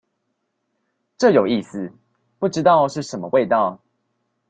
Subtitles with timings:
[1.19, 1.93] 這有意思，
[2.39, 3.79] 不知道是什麼味道